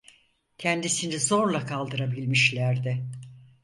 Kendisini 0.57 1.19
zorla 1.19 1.65
kaldırabilmişlerdi. 1.65 3.03